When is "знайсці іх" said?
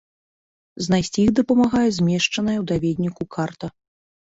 0.85-1.29